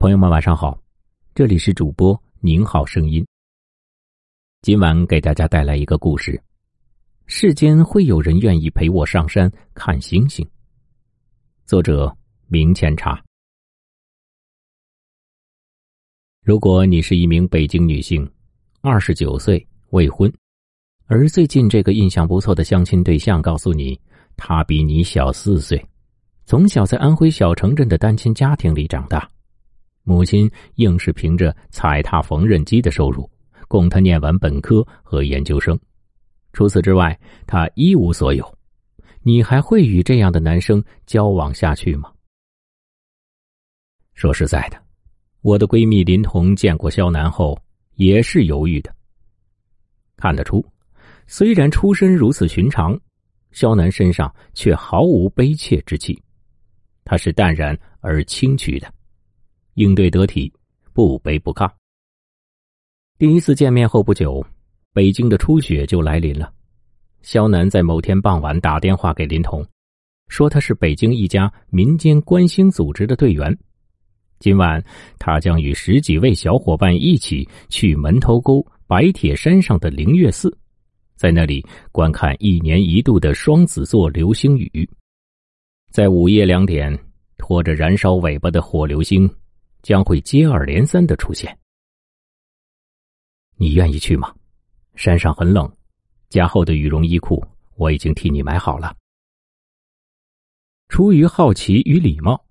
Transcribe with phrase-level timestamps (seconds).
[0.00, 0.80] 朋友们，晚上好，
[1.34, 3.26] 这里是主播您好声音。
[4.62, 6.40] 今晚给大家带来一个故事：
[7.26, 10.48] 世间会有人愿意陪我上山看星星。
[11.66, 12.16] 作者
[12.46, 13.20] 明前茶。
[16.44, 18.24] 如果你是一名北京女性，
[18.80, 20.32] 二十九岁未婚，
[21.06, 24.00] 而最近这个印象不错的相亲对象告诉你，
[24.36, 25.84] 他比你小四岁，
[26.46, 29.28] 从小在安徽小城镇的单亲家庭里长大。
[30.08, 33.30] 母亲硬是凭着踩踏缝纫机的收入，
[33.68, 35.78] 供他念完本科和研究生。
[36.54, 37.14] 除此之外，
[37.46, 38.58] 他一无所有。
[39.20, 42.10] 你还会与这样的男生交往下去吗？
[44.14, 44.82] 说实在的，
[45.42, 47.60] 我的闺蜜林彤见过肖楠后
[47.96, 48.90] 也是犹豫的。
[50.16, 50.64] 看得出，
[51.26, 52.98] 虽然出身如此寻常，
[53.50, 56.18] 肖楠身上却毫无悲切之气，
[57.04, 58.90] 他是淡然而轻举的。
[59.78, 60.52] 应对得体，
[60.92, 61.70] 不卑不亢。
[63.16, 64.44] 第一次见面后不久，
[64.92, 66.52] 北京的初雪就来临了。
[67.22, 69.64] 肖楠在某天傍晚打电话给林彤，
[70.26, 73.56] 说他是北京一家民间观星组织的队员，
[74.40, 74.84] 今晚
[75.16, 80.52] 他将与十几位小伙伴一起去门头沟白铁山上的灵月寺，
[81.14, 84.90] 在那里观看一年一度的双子座流星雨。
[85.92, 86.98] 在午夜两点，
[87.36, 89.30] 拖着燃烧尾巴的火流星。
[89.82, 91.56] 将会接二连三的出现。
[93.56, 94.34] 你愿意去吗？
[94.94, 95.70] 山上很冷，
[96.28, 97.44] 加厚的羽绒衣裤
[97.76, 98.96] 我已经替你买好了。
[100.88, 102.42] 出于好奇与礼貌，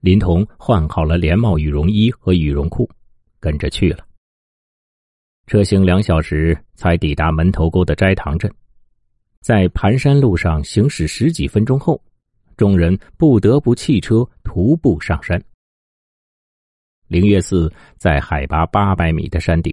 [0.00, 2.90] 林童换好了连帽羽绒衣和羽绒裤，
[3.38, 4.06] 跟着去了。
[5.46, 8.52] 车行两小时才抵达门头沟的斋堂镇，
[9.40, 12.02] 在盘山路上行驶十几分钟后，
[12.56, 15.42] 众人不得不弃车徒步上山。
[17.14, 19.72] 灵月寺在海拔八百米的山顶，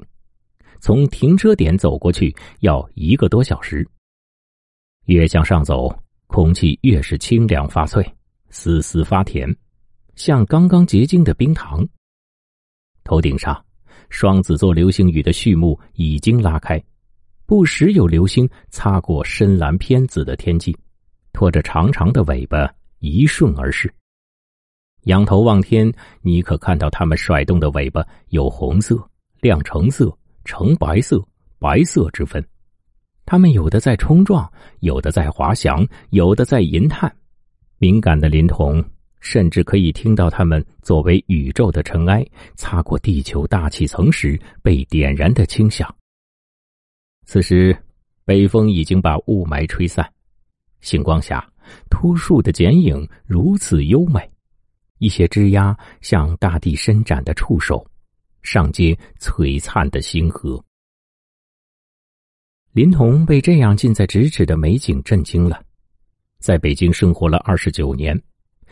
[0.80, 3.84] 从停车点走过去要一个多小时。
[5.06, 5.92] 越向上走，
[6.28, 8.06] 空气越是清凉发脆，
[8.52, 9.50] 丝丝发甜，
[10.14, 11.84] 像刚刚结晶的冰糖。
[13.04, 13.60] 头顶上，
[14.12, 16.80] 双子座流星雨的序幕已经拉开，
[17.48, 20.78] 不时有流星擦过深蓝偏紫的天际，
[21.34, 23.92] 拖着长长的尾巴一瞬而逝。
[25.06, 25.92] 仰头望天，
[26.22, 29.04] 你可看到它们甩动的尾巴有红色、
[29.40, 31.24] 亮橙色、橙白色、
[31.58, 32.44] 白色之分。
[33.26, 34.52] 它们有的在冲撞，
[34.82, 37.14] 有的在滑翔，有的在吟叹。
[37.78, 38.84] 敏感的林童
[39.20, 42.26] 甚至可以听到它们作为宇宙的尘埃
[42.56, 45.94] 擦过地球大气层时被点燃的轻响。
[47.26, 47.76] 此时，
[48.24, 50.08] 北风已经把雾霾吹散，
[50.82, 51.48] 星光下，
[51.90, 54.31] 秃树的剪影如此优美。
[55.02, 57.84] 一些枝桠向大地伸展的触手，
[58.44, 60.64] 上接璀璨的星河。
[62.72, 65.60] 林童被这样近在咫尺的美景震惊了。
[66.38, 68.16] 在北京生活了二十九年，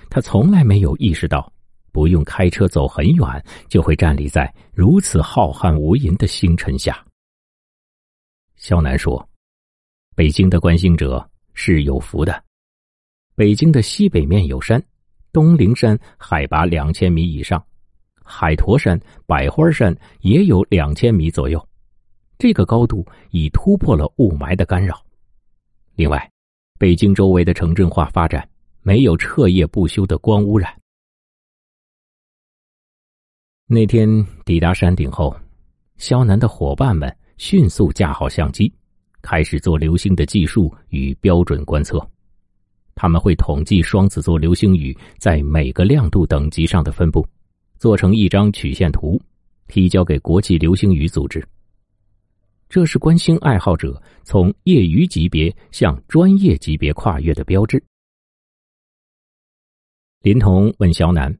[0.08, 1.52] 他从来没有意识到，
[1.92, 7.04] 不用开车走很远，就会站立在如此浩瀚无垠的星辰下。
[8.56, 9.28] 肖楠说
[10.16, 12.44] ：“北京的观星者是有福的，
[13.34, 14.80] 北京的西北面有山。”
[15.32, 17.64] 东陵山海拔两千米以上，
[18.24, 21.64] 海坨山、百花山也有两千米左右，
[22.38, 25.00] 这个高度已突破了雾霾的干扰。
[25.96, 26.32] 另外，
[26.78, 28.48] 北京周围的城镇化发展
[28.82, 30.74] 没有彻夜不休的光污染。
[33.68, 35.36] 那天抵达山顶后，
[35.98, 38.74] 肖楠的伙伴们迅速架好相机，
[39.22, 42.00] 开始做流星的计数与标准观测。
[43.02, 47.26] 他们会统计双子座流星雨在每个亮度等级上的分布，
[47.78, 49.18] 做成一张曲线图，
[49.70, 51.42] 提交给国际流星雨组织。
[52.68, 57.82] 这是观星爱好者从业余级别向专业级别跨越的标志。
[60.22, 61.34] 林童问肖楠：“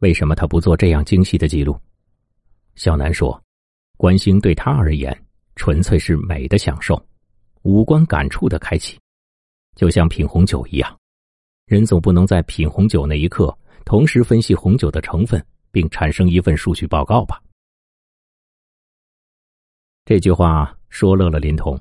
[0.00, 1.74] 为什么他不做这样精细的记录？”
[2.76, 3.42] 肖楠说
[3.96, 5.18] ：“观星对他而言，
[5.56, 7.02] 纯粹是美的享受，
[7.62, 8.98] 五官感触的开启。”
[9.80, 11.00] 就像品红酒一样，
[11.64, 13.56] 人总不能在品红酒那一刻
[13.86, 17.42] 同时分析红酒的成分，并产生一份数据报告吧？
[20.04, 21.80] 这句话说乐了林童。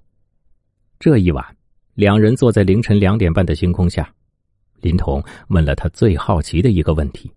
[0.98, 1.58] 这一晚，
[1.94, 4.10] 两人坐在凌晨两点半的星空下，
[4.80, 7.30] 林童问了他最好奇的一个问题：“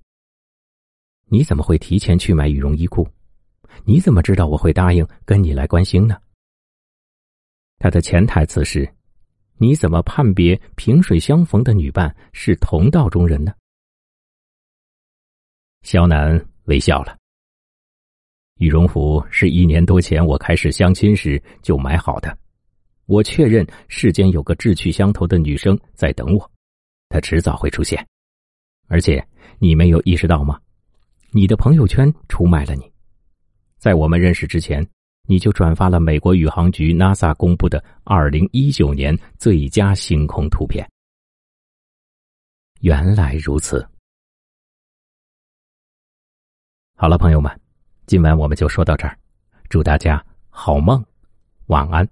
[1.27, 3.05] 你怎么会提前去买羽绒衣裤？
[3.85, 6.17] 你怎么知道我会答应跟你来观星呢？”
[7.83, 8.89] 他的潜台词是。
[9.59, 13.53] 你怎么判别萍水相逢的女伴是同道中人呢？
[15.83, 17.17] 肖楠微笑了。
[18.59, 22.37] 羽绒服是一年多前我开始相亲时就买好的。
[23.07, 26.51] 我确认世间有个志趣相投的女生在等我，
[27.09, 28.07] 她迟早会出现。
[28.89, 29.27] 而且
[29.59, 30.61] 你没有意识到吗？
[31.33, 32.93] 你的朋友圈出卖了你。
[33.79, 34.87] 在我们认识之前，
[35.25, 40.89] 你就转发了美国宇航局 NASA 公布的二零一九年最佳星空图片。
[42.81, 43.87] 原来如此。
[46.97, 47.61] 好了，朋友们，
[48.07, 49.17] 今晚我们就说到这儿，
[49.69, 51.05] 祝大家好梦，
[51.67, 52.09] 晚安。